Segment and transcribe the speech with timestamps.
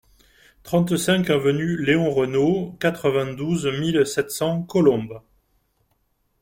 [0.63, 5.21] trente-cinq avenue Léon Renault, quatre-vingt-douze mille sept cents Colombes